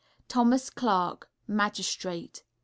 THOMAS 0.29 0.71
CLARK, 0.71 1.27
Magistrate. 1.47 2.41